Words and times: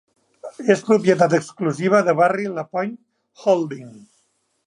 És 0.75 0.79
propietat 0.87 1.35
exclusiva 1.39 2.01
de 2.09 2.17
Barry 2.21 2.47
Lapointe 2.55 3.45
Holding. 3.45 3.95